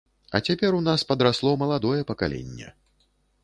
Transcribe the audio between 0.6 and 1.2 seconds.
у нас